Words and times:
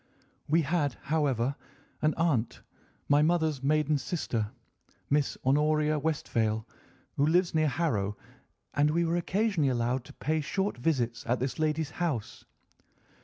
We 0.47 0.63
had, 0.63 0.95
however, 1.03 1.55
an 2.01 2.15
aunt, 2.15 2.63
my 3.07 3.21
mother's 3.21 3.61
maiden 3.61 3.99
sister, 3.99 4.49
Miss 5.11 5.37
Honoria 5.45 5.99
Westphail, 5.99 6.65
who 7.17 7.25
lives 7.27 7.53
near 7.53 7.67
Harrow, 7.67 8.17
and 8.73 8.89
we 8.89 9.05
were 9.05 9.15
occasionally 9.17 9.69
allowed 9.69 10.03
to 10.05 10.13
pay 10.13 10.41
short 10.41 10.75
visits 10.79 11.23
at 11.27 11.39
this 11.39 11.59
lady's 11.59 11.91
house. 11.91 12.45